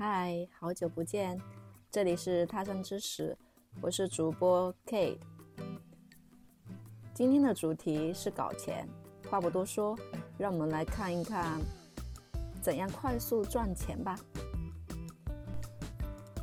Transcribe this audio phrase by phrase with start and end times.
[0.00, 1.36] 嗨，好久不见，
[1.90, 3.36] 这里是他山之石，
[3.80, 5.18] 我是主播 Kate。
[7.12, 8.88] 今天的主题是搞钱，
[9.28, 9.98] 话不多说，
[10.38, 11.60] 让我们来看一看
[12.62, 14.16] 怎样快速赚钱吧。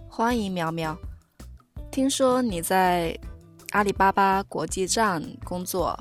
[0.09, 0.93] 欢迎苗苗，
[1.89, 3.17] 听说你在
[3.69, 5.97] 阿里巴巴国际站工作，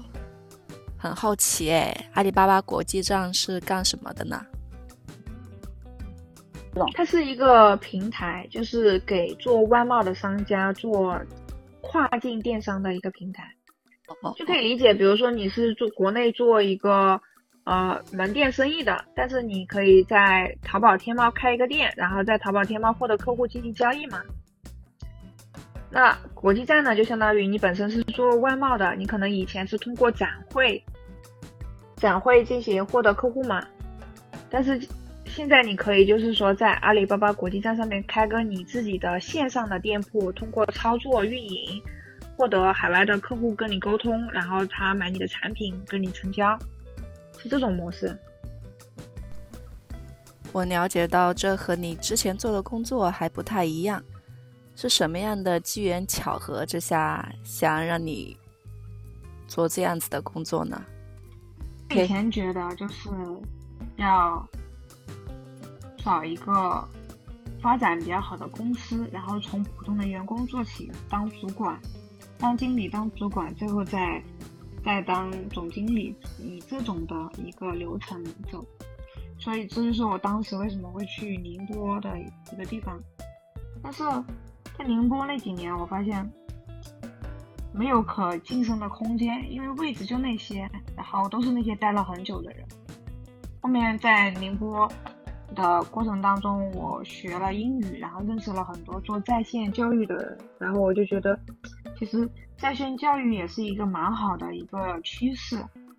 [0.99, 4.45] 很好奇诶，阿里巴巴国际站是干什么的呢？
[6.93, 11.17] 它是一个平台，就是给做外贸的商家做
[11.81, 13.45] 跨境电商的一个平台，
[14.37, 14.93] 就可以理解。
[14.93, 17.21] 比如说你是做国内做一个
[17.65, 24.21] 呃门店生意的，但是你可以在淘宝天猫开一个店，然后在淘宝天猫获得客户进行交易嘛。
[25.91, 30.83] 那国际站呢，就相当于你本身是做外贸的，你可能以前是通过展会
[31.95, 33.65] 展会进行获得客户嘛，
[34.51, 34.81] 但是。
[35.27, 41.83] 现在你可以就是说在阿里巴巴国际站上面开个你自己的线上的店铺，通过操作运营，
[42.37, 46.57] 获得海外的客户跟你沟通，然后他买你的产品跟你成交，
[47.37, 48.17] 是这种模式。
[50.53, 54.01] 我了解到这和你之前做的工作还不太一样，
[54.77, 58.37] 是什么样的机缘巧合之下想让你
[59.49, 60.81] 做这样子的工作呢？
[61.91, 63.11] 以前觉得就是
[63.97, 64.49] 要。
[66.05, 66.87] 找一个
[67.63, 71.81] 发展比较好的公司，然后从普通的员工做起，当主管、
[72.39, 74.23] 当经理、当主管，最后再
[74.85, 78.63] 再当总经理，以这种的一个流程走。
[79.39, 83.01] 所以这就是我当时为什么会去宁波的一个地方。
[83.83, 84.05] 但是
[84.77, 86.31] 在宁波那几年，我发现
[87.73, 92.63] 没有可晋升的空间，因为位置就那些，然后都是那些待了很久的人。
[93.63, 94.87] 后面在宁波。
[95.55, 101.39] 的过程当中，我学了英语，然后认识了很多做在线教育的人，然后我就觉得，
[101.99, 105.57] 其实在线教育也是一个蛮好的一个趋势。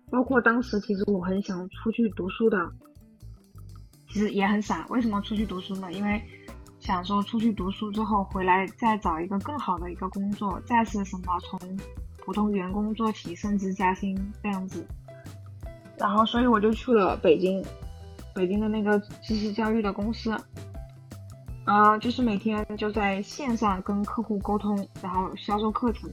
[0.08, 2.56] 包括当时其实我很想出去读书的，
[4.08, 4.86] 其实也很傻。
[4.88, 5.92] 为什么出去读书呢？
[5.92, 6.22] 因为
[6.78, 11.58] 想说出去读书之后回来再找一个更好的一个工作，再是什么从
[12.24, 14.86] 普通员工做起，升职加薪这样子。
[15.98, 17.64] 然后所以我就去了北京。
[18.36, 20.36] 北京的那个知识教育的公司，
[21.64, 26.10] 啊，就是每天就在线上跟客户沟通，然后销售课程。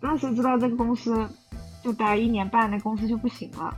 [0.00, 1.26] 当时知道这个公司
[1.82, 3.74] 就待一年半，那公司就不行了。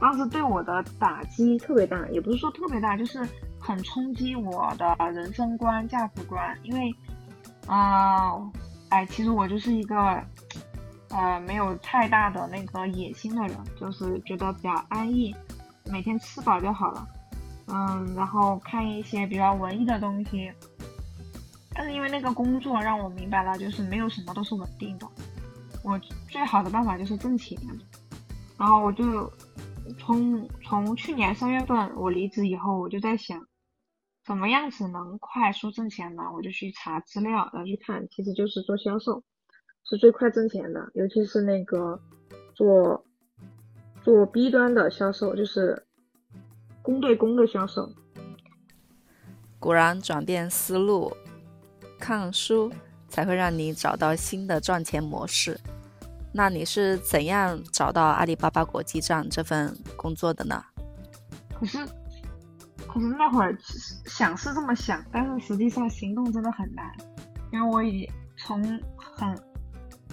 [0.00, 3.20] 当时对我的打击特别大，也不是说特别大，就是
[3.60, 6.58] 很冲击我的人生观、价值观。
[6.62, 6.90] 因为，
[7.66, 8.32] 啊，
[8.88, 10.18] 哎，其实我就是一个，
[11.10, 15.36] 呃，没有太大的那个野心的人，就是觉得比较安逸。
[15.90, 17.08] 每天吃饱就好了，
[17.68, 20.52] 嗯，然后看一些比较文艺的东西。
[21.72, 25.06] 但是因为那个工作让我明白了，就是没有什么都是稳定的。
[25.82, 25.98] 我
[26.28, 27.58] 最好的办法就是挣钱。
[28.58, 29.32] 然后我就
[29.98, 33.46] 从从去年三月份我离职以后，我就在想，
[34.24, 36.22] 怎么样子能快速挣钱呢？
[36.34, 39.22] 我就去查资料，然后去看，其实就是做销售
[39.84, 42.00] 是最快挣钱的，尤其是那个
[42.54, 43.04] 做。
[44.02, 45.86] 做 B 端的销售就是
[46.82, 47.92] 公对公的销售，
[49.58, 51.14] 果然转变思路，
[51.98, 52.72] 看书
[53.08, 55.60] 才会让你找到新的赚钱模式。
[56.32, 60.64] 那你是怎样找到阿里巴巴国际站这份工作的呢？
[61.52, 61.78] 可是，
[62.86, 63.56] 可是那会儿
[64.06, 66.90] 想是这么想，但是实际上行动真的很难，
[67.52, 68.62] 因为我已从
[68.96, 69.49] 很。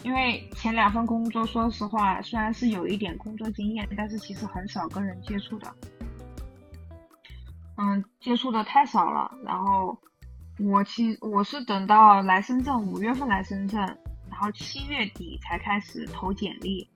[0.03, 5.74] 因为前两份工作，说实话，虽然是有一点工作经验，但是其实很少跟人接触的。
[7.75, 9.30] 嗯，接触的太少了。
[9.44, 9.97] 然后
[10.59, 13.80] 我其我是等到来深圳，五月份来深圳，
[14.30, 16.90] 然后七月底才开始投简历，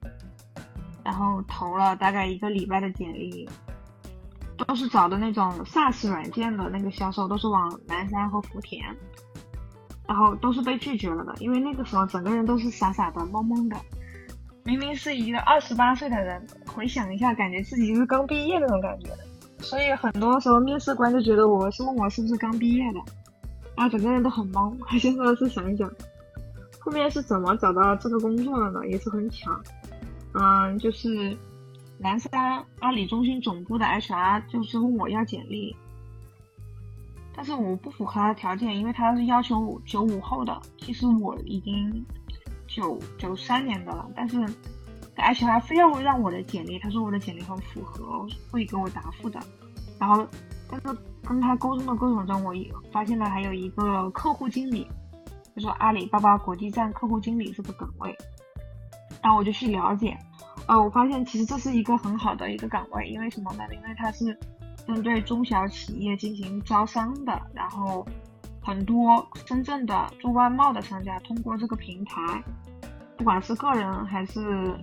[1.03, 3.49] 然后投了大概一个礼拜的简历，
[4.57, 8.83] 都是找的那种 SaaS 软件的那个销售，都是往南山和福田。
[10.07, 13.77] 然后都是被拒绝了的，因为那个时候整个人都是傻傻的、懵懵的。
[14.63, 19.09] 明明是一个二十八岁的人，回想一下，感觉自己就是刚毕业那种感觉。
[19.59, 22.99] 所以很多时候面试官就觉得我是问我是不是刚毕业的，
[23.75, 24.75] 啊，整个人都很懵。
[24.79, 25.89] 我现在是想一想，
[26.79, 28.87] 后面是怎么找到这个工作的呢？
[28.87, 29.51] 也是很巧，
[30.33, 31.35] 嗯，就是
[31.97, 35.75] 南山阿里中心总部的 HR 就是问我要简历。
[37.35, 40.61] 但是我不符合他的条件，因为他是要求九五后的。
[40.77, 42.05] 其实我已经
[42.67, 44.37] 九九三年的了，但是
[45.15, 49.39] 而且他非要让我的简历，他说我的简历很符合，会给我答复的。
[49.99, 50.27] 然后，
[50.69, 50.87] 但是
[51.23, 54.87] 跟他沟通的过程中，我也发现了还有一个客户经理，
[55.55, 58.15] 就是阿里巴巴国际站客户经理这个岗位。
[59.21, 60.17] 然后我就去了解，
[60.67, 63.63] 呃，我发现其实这是一个很好的一个岗位，因为什么呢？
[63.71, 64.35] 因为它是
[64.93, 68.05] 针对中小企业进行招商的，然后
[68.61, 72.43] 很多深圳的做外贸的商家通过这个平台，
[73.17, 74.75] 不管是个人还是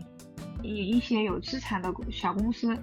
[0.62, 2.76] 一一些有资产的小公司。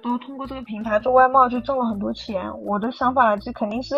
[0.00, 2.48] 都通过这个平台做外贸就挣了很多钱。
[2.60, 3.96] 我的想法就肯定是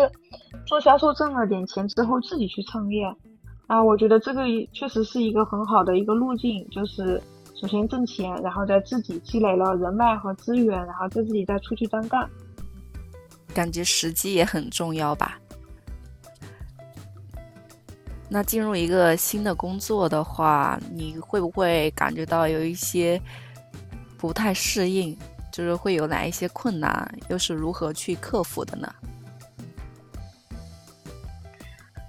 [0.65, 3.05] 做销售挣了点钱之后自己去创业。
[3.67, 4.41] 啊，我觉得这个
[4.73, 7.21] 确实是一个很好的一个路径，就是
[7.53, 12.27] 首先挣钱，然后再自己积累了人脉和资源，然后再自己再出去单干。
[13.53, 15.37] 感觉时机也很重要吧？
[18.29, 23.21] 那进入一个新的工作的话，你会不会感觉到有一些
[24.17, 25.17] 不太适应？
[25.51, 28.89] 就是会有哪一些困难，又是如何去克服的呢？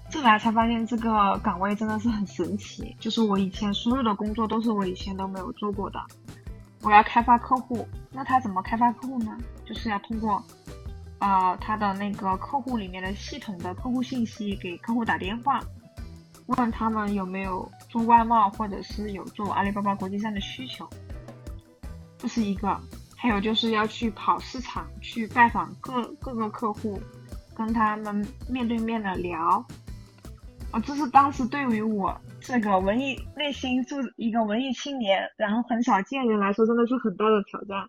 [0.09, 2.95] 这来才发现这个岗位真的是很神奇。
[3.01, 5.99] 就是我以前所有的工作都是我以前都没有做过的。
[6.83, 9.37] 我要开发客户，那他怎么开发客户呢？
[9.67, 10.41] 就是要通过，
[11.23, 15.61] 呃，他的那个客户里面的系统的客户信息给客户打电话，
[16.47, 20.89] 问他们有没有做外贸或者是有做阿里巴巴国际站的需求。
[22.19, 22.77] 这是一个。
[23.17, 27.01] 还有就是要去跑市场，去拜访各各个客户，
[27.55, 29.65] 跟他们面对面的聊。
[30.73, 37.89] 啊，这是当时对于我这个文艺内心住一个文艺青年，然后很少见人来说，真的是很大的挑战。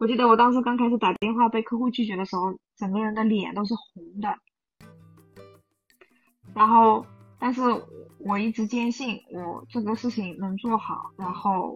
[0.00, 4.34] 我记得我当时刚开始打电话被客户拒绝的时候，整个人的脸都是红的。
[6.54, 7.04] 然后，
[7.38, 7.60] 但是
[8.18, 11.10] 我一直坚信我这个事情能做好。
[11.18, 11.74] 然后，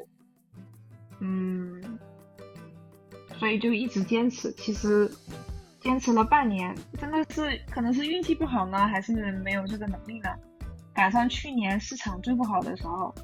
[1.21, 1.99] 嗯。
[3.37, 5.11] 所以就一直坚持，其实
[5.81, 10.31] 坚持了半年，真的是可能是运气不好呢，还是没有这个能力呢？
[10.95, 13.15] 赶上去年市场最不好的时候，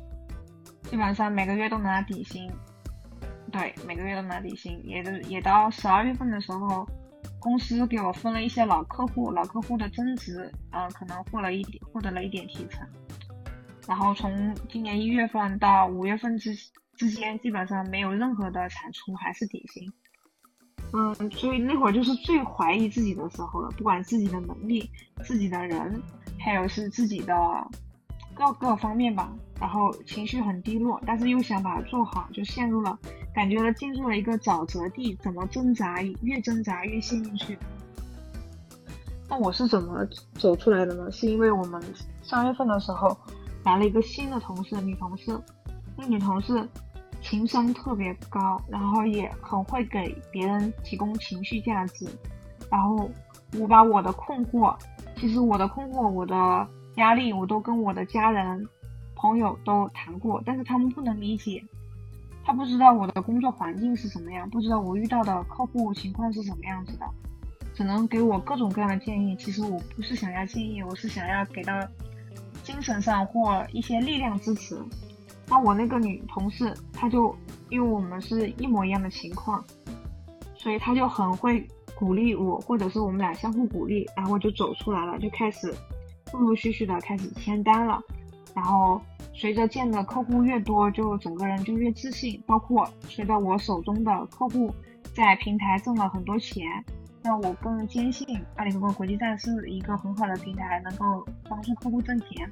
[0.82, 2.52] 基本上每个月都拿底薪，
[3.50, 6.86] 对，每个月都拿底薪，也都也到十二月份的时候，
[7.38, 12.86] 公司给我分了一些老客户，老客户的增值，呃，可能获了一点，获得了一点提成，
[13.86, 16.56] 然后从今年一月份到五月份之。
[16.96, 19.90] 之间基本上没有任何的产出，还是底薪。
[20.92, 24.90] 嗯，所以那会儿就是最怀疑自己的时候了，不管自己的能力、
[25.24, 26.02] 自己的人，
[26.38, 27.34] 还有是自己的
[28.34, 29.32] 各个方面吧。
[29.58, 32.98] 然后情绪很低落，但是又想把它做好，就陷入了
[33.34, 37.58] 感觉进入了一个沼泽地，怎么挣扎越挣扎越陷进去。
[39.28, 41.10] 那我是怎么走出来的呢？
[41.10, 41.82] 是因为我们
[42.22, 43.16] 三月份的时候
[43.64, 45.38] 来了一个新的同事，女同事，
[45.96, 46.68] 那女同事。
[47.22, 52.06] 情商特别高，然后也很会给别人提供情绪价值。
[52.70, 53.10] 然后
[53.58, 54.74] 我把我的困惑，
[55.18, 58.66] 其实我的困惑、我的压力，我都跟我的家人、
[59.14, 61.62] 朋友都谈过，但是他们不能理解，
[62.44, 67.06] 他不知道我的工作环境是什么样，不知道我遇到的客户情况是什么样子的，
[67.74, 69.36] 只能给我各种各样的建议。
[69.36, 71.72] 其实我不是想要建议，我是想要给到
[72.62, 74.80] 精神上或一些力量支持。
[75.48, 77.34] 那我那个女同事，她就
[77.68, 79.64] 因为我们是一模一样的情况，
[80.54, 85.74] 所以她就很会鼓励我，或者是我们俩相互鼓励，然后就走出来了，就开始
[86.32, 88.00] 陆陆续续的开始签单了。
[88.54, 89.00] 然后
[89.32, 92.42] 随着见的客户越多，就整个人就越自信。
[92.46, 94.74] 包括随着我手中的客户
[95.14, 96.62] 在平台挣了很多钱，
[97.22, 98.26] 那我更坚信
[98.56, 102.50] 阿里巴巴国际站是一个很好的平台，能够帮助客户挣钱。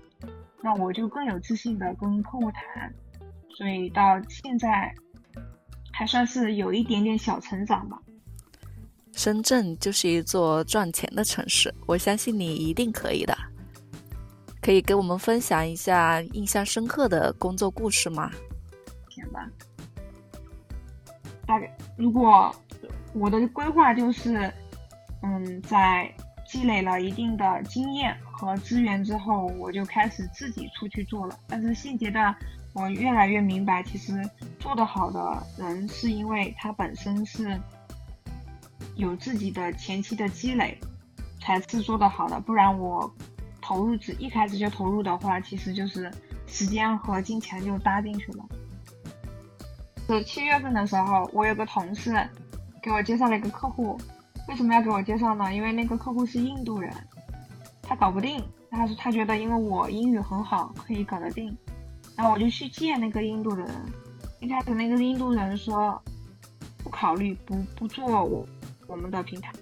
[0.61, 2.93] 那我就更有自信的跟客户谈，
[3.57, 4.93] 所以到现在
[5.93, 8.01] 还算是有一点点小成长吧。
[9.13, 13.37] 深圳就是一座赚钱的城市，我相信你一定可以的。
[14.69, 18.31] 可以给我们分享一下印象深刻的工作故事吗？
[19.09, 19.49] 行吧。
[21.47, 22.55] 大概如果
[23.15, 24.53] 我的规划就是，
[25.23, 26.13] 嗯，在。
[26.47, 31.39] 积累了一定的经验和资源之后，我就开始自己出去做了。
[31.47, 32.35] 但是现阶段，
[32.73, 34.15] 我越来越明白，其实
[34.59, 37.61] 做得好的人是因为他本身是
[38.97, 40.79] 有自己的前期的积累，
[41.39, 42.41] 才是做得好的。
[42.41, 43.15] 不然我
[43.69, 46.11] 投入只一开始就投入的话，其实就是
[46.47, 48.43] 时间和金钱就搭进去了。
[50.07, 52.27] 是七月份的时候，我有个同事
[52.83, 54.01] 给我介绍了一个客户。
[54.49, 55.55] 为什么要给我介绍呢？
[55.55, 56.91] 因为那个客户是印度人，
[57.83, 58.43] 他搞不定。
[58.71, 61.55] 他说他觉得因为我英语很好，可以搞得定。
[62.17, 63.71] 然后我就去见那个印度的人。
[64.41, 66.03] 一开始那个印度人说
[66.83, 68.49] 不考虑，不不做我
[68.87, 69.53] 我们的平台。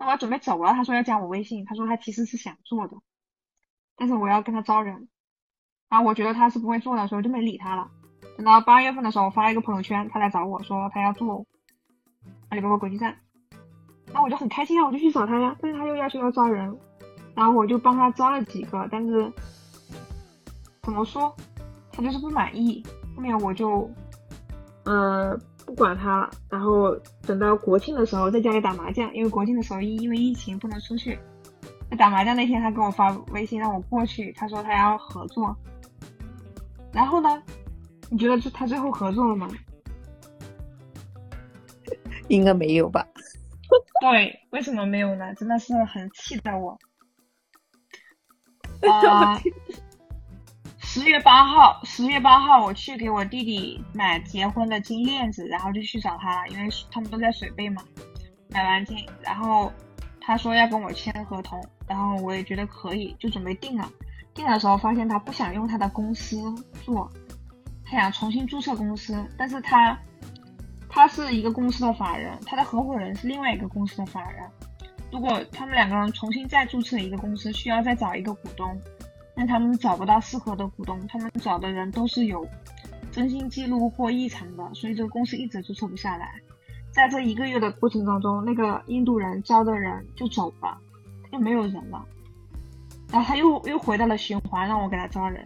[0.00, 2.96] 那我要准备走了，他说要加我微信，他说他其实是想做的，
[3.96, 5.08] 但是我要跟他招人，
[5.90, 7.90] 然后我觉得他是不会做的，所以就没理他了。
[8.38, 11.44] 等到八月份的时候，我发了一个朋友圈，他来找我说他要做
[12.48, 13.14] 阿里巴巴国际站，
[14.14, 16.74] 那我就很开心啊，我就去找他呀，但是他又要求要招人，
[17.34, 19.30] 然后我就帮他招了几个，但是
[20.82, 21.36] 怎么说，
[21.92, 22.82] 他就是不满意，
[23.14, 23.90] 后面我就
[24.84, 25.38] 呃。
[25.70, 31.16] 不管他了，然后等到国庆的时候在家里打麻将，因为国庆的时候因因为疫情不能出去。
[31.88, 35.56] 在打麻将那天，他给我发微信让我过去，他说他要合作。
[36.92, 37.40] 然后呢，
[38.10, 39.48] 你觉得他最后合作了吗？
[42.26, 43.06] 应该没有吧？
[44.02, 45.32] 对，为什么没有呢？
[45.36, 46.76] 真的是很气的我。
[48.82, 49.40] 啊。
[50.92, 57.80] 十月八号，十月八号我去给我弟弟买结婚的金链子，然后就去找他了，因为他们都在水贝嘛。
[58.48, 59.72] 买完金，然后
[60.20, 63.88] 他说要跟我签合同，然后我也觉得可以，就准备定了。
[64.34, 66.42] 定的时候发现他不想用他的公司
[66.84, 67.08] 做，
[67.84, 69.96] 他想重新注册公司，但是他
[70.88, 74.42] 他是一个公司的法人，他的合伙人是另外一个公司的法人。
[75.12, 78.76] 如果他们两个人重新再注册一个公司，需要再找一个股东。
[79.34, 82.46] 但他们找不到适合的股东，他们找的人都是有
[83.10, 86.34] 征信记录或异常的，所以这个公司一直注册不下来。
[86.92, 90.76] 在这一个月的过程当中，那个印度人招的人就走了，
[91.30, 92.04] 就没有人了。
[93.10, 95.44] 然后他又又回到了循环，让我给他招人。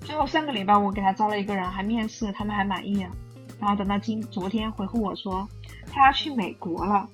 [0.00, 3.06] 最后上个礼拜我给他招了一个人，还面试，他们还满意。
[3.60, 5.48] 然后等到今昨天回复我说
[5.86, 7.08] 他要去美国了，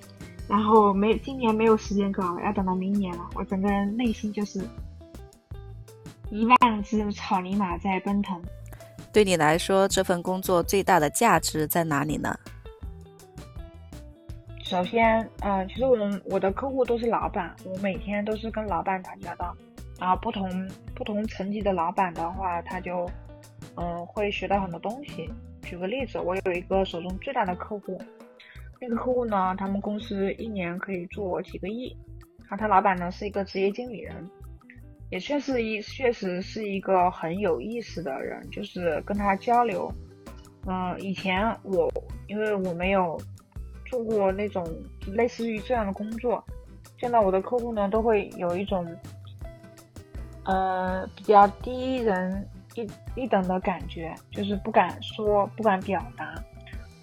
[0.47, 3.29] 然后没今年没有时间搞，要等到明年了。
[3.35, 4.67] 我整个人内心就是。
[6.29, 8.41] 一万只草泥马在奔腾。
[9.13, 12.37] 对你来说，这份工作最大的价值在哪里呢？
[14.61, 19.55] 首先，嗯，其实我们我的客户都是老板，我每天都是跟老板打交道。
[19.99, 23.09] 然后不同不同层级的老板的话，他就
[23.75, 25.27] 嗯会学到很多东西。
[25.63, 27.99] 举个例子，我有一个手中最大的客户，
[28.79, 31.97] 那个客户呢，他们公司一年可以做几个亿，
[32.41, 34.29] 然后他老板呢是一个职业经理人。
[35.09, 39.91] 也确实一确实是一个很有意思的人，就是跟他交流。
[40.65, 41.89] 嗯，以前我
[42.27, 43.17] 因为我没有
[43.85, 44.67] 做过那种
[45.13, 46.43] 类似于这样的工作，
[46.99, 48.85] 见到我的客户呢，都会有一种
[50.43, 52.45] 呃比较低人
[52.75, 52.85] 一
[53.15, 56.35] 一等的感觉，就是不敢说，不敢表达。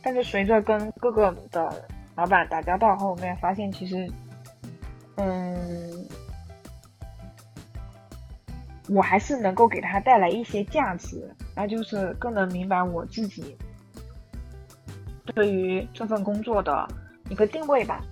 [0.02, 4.06] 但是随着跟各个的老板打交道后面，发现其实，
[5.16, 6.06] 嗯。
[8.88, 13.56] 我还是能够给他带来一些价值，那就是更能明白我自己
[15.34, 16.86] 对于这份工作的
[17.28, 18.04] 一个定位吧。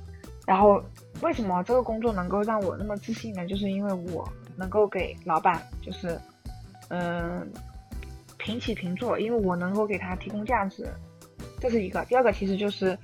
[0.47, 0.83] 然后，
[1.21, 3.47] 为什么这个工作能够让我那么自信呢？
[3.47, 4.27] 就是因为我
[4.57, 6.19] 能够给老板，就是
[6.89, 7.47] 嗯
[8.39, 10.89] 平起平坐，因为我能够给他提供价值，
[11.61, 12.05] 这是一个。
[12.07, 12.99] 第二个其实就是。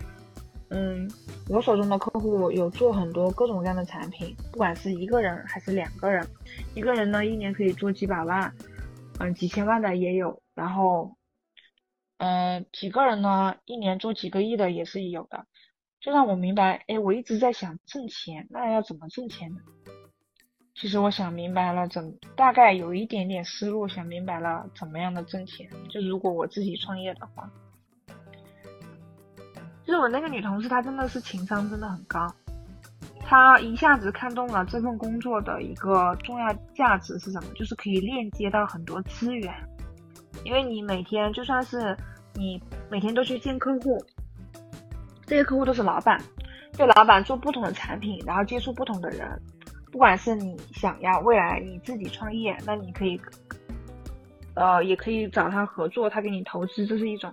[0.70, 1.10] 嗯，
[1.48, 6.26] 我手中的客户有做很多各种各样的产品，不管是一个人还是两个人，
[6.74, 8.54] 一个人呢一年可以做几百万，
[9.18, 11.16] 嗯，几千万的也有，然后，
[12.18, 15.46] 嗯，几个人呢一年做几个亿的也是有的，
[16.00, 19.60] 就让我明白，哎，我一直在想挣钱，那要怎么挣钱呢？
[20.74, 27.50] 其实我想明白了，怎大概有一点点思路，想明白了怎么样的挣钱，就如果我自己创业的话。
[29.88, 32.30] 就是我那个女同事，她真的是情商真的很高，
[33.20, 37.48] 她一下子看中了这份工作的一个重要价值是什么？
[37.54, 39.50] 就是可以链接到很多资源，
[40.44, 41.96] 因为你每天就算是
[42.34, 43.98] 你每天都去见客户，
[45.24, 46.20] 这些客户都是老板，
[46.76, 49.40] 对老板做不同的产品，然后接触不同的人，
[49.90, 53.18] 不管是你想要未来你自己创业，那你可以，
[54.52, 57.32] 呃，也可以找他合作，他给你投资，这是一种；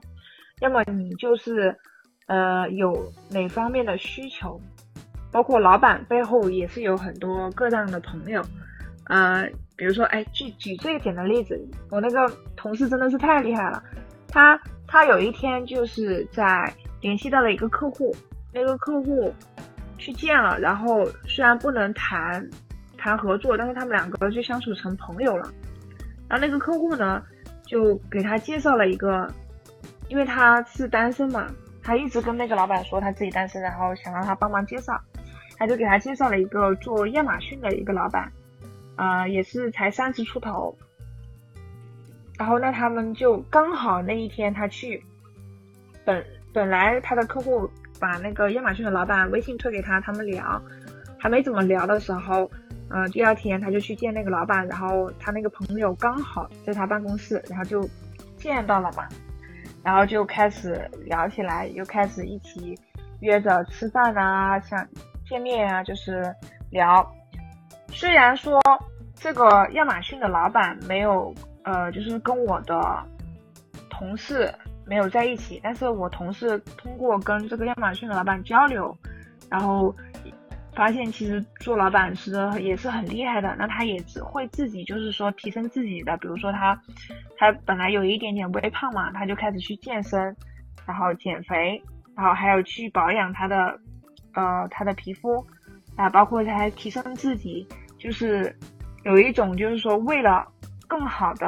[0.62, 1.77] 要么你就是。
[2.27, 4.60] 呃，有哪方面的需求？
[5.32, 8.41] 包括老板背后也是有很多各样的朋友，
[9.08, 11.60] 呃，比如说，哎，举举最简单的例子，
[11.91, 13.84] 我那个同事真的是太厉害了，
[14.29, 18.15] 他他有一天就是在联系到了一个客户，
[18.53, 19.34] 那个客户
[19.98, 22.50] 去见了，然后虽然不能谈
[22.98, 25.51] 谈合作，但是他们两个就相处成朋友了。
[26.29, 27.22] 然后那个客户呢，
[27.65, 29.29] 就给他介绍了一个，
[30.08, 31.46] 因为他是单身嘛。
[31.86, 35.00] 他一直跟那个老板说他自己单身，然后想让他帮忙介绍，
[35.56, 38.32] 他就给他介绍了一个做亚马逊的一个老板，
[38.96, 40.75] 啊，也是才三十出头。
[42.39, 45.01] 然后那他们就刚好那一天他去，
[46.04, 50.60] 本本来他的客户把那个亚马逊的老板微信推给他，他们聊，
[51.20, 52.50] 还没怎么聊的时候，
[52.89, 57.88] 嗯，第二天他就去见那个老板，然后他那个朋友刚好在他办公室，然后就
[58.38, 59.08] 见到了嘛，
[59.86, 62.75] 然后就开始聊起来，又开始一起
[63.22, 64.86] 约着吃饭啊，像
[65.30, 66.36] 见面啊，就是
[66.72, 67.08] 聊。
[67.89, 68.60] 虽然说
[69.13, 71.32] 这个亚马逊的老板没有，
[71.63, 72.82] 呃，就是跟我的
[73.88, 74.51] 同事
[74.88, 78.98] 没有在一起，但是我同事通过跟这个亚马逊的老板交流，
[79.51, 79.96] 然后
[80.75, 83.55] 发现其实做老板是也是很厉害的。
[83.58, 86.79] 那他也只会自己就是说提升自己的，比如说他
[87.38, 90.36] 他本来有一点点微胖嘛，他就开始去健身，
[90.86, 91.82] 然后减肥，
[92.15, 93.79] 然后还有去保养他的
[94.34, 95.46] 呃他的皮肤
[95.96, 97.67] 啊，包括他还提升自己。
[97.98, 98.55] 就是
[99.03, 100.46] 有一种，就是说为了
[100.88, 101.48] 更好的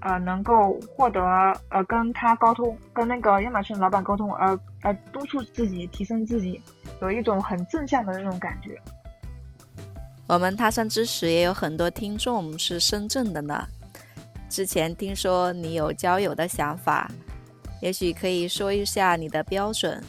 [0.00, 1.22] 呃，能够获得
[1.70, 6.60] 呃，跟他沟通，跟那个亚马逊老板沟通，而而督促自己提升自己，
[7.04, 8.80] 有一种很正向的那种感觉。
[10.26, 13.66] 我们他山之石也有很多听众是深圳的呢。
[14.48, 17.10] 之前听说你有交友的想法，
[17.82, 20.02] 也许可以说一下你的标准，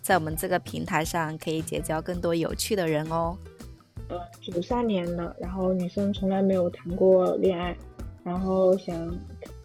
[0.00, 3.36] 在我们这个平台上可以结交更多有趣的人哦。
[4.08, 7.76] 呃，九三年的，然后女生从来没有谈过恋爱，
[8.24, 8.96] 然后想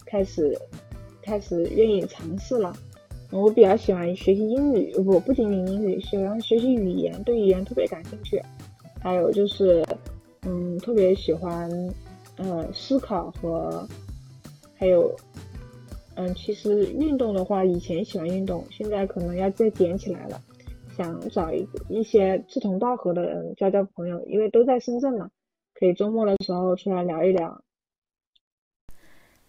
[0.04, 0.54] 开始
[1.22, 2.76] 开始愿意尝试了。
[3.42, 8.40] 我比较喜欢学习英语，不不仅仅英语，喜欢学习语言，对语言特别感兴趣。
[9.02, 9.84] 还有就是，
[10.42, 11.68] 嗯，特别喜欢
[12.36, 13.86] 呃思考和
[14.76, 15.14] 还有
[16.14, 20.40] 嗯，其实运动的话，以前喜欢运动，现在可能要再捡起来了。
[20.96, 25.28] 想找一一些志同道合的人交交朋友，因为都在深圳嘛，
[25.74, 27.60] 可以周末的时候出来聊一聊。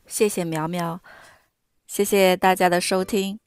[0.07, 0.99] 谢谢苗苗，
[1.85, 3.39] 谢谢大家的收听。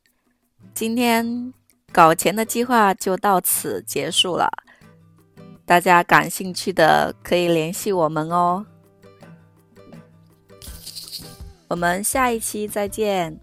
[0.74, 1.52] 今天
[1.92, 4.50] 搞钱的计划就到此结束了，
[5.64, 8.64] 大家感兴趣的可以联系我们哦。
[11.68, 13.38] 我们下一期再见。